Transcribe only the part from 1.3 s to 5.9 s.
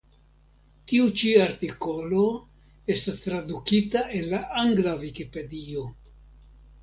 artikolo estas tradukita el la angla Vikipedio.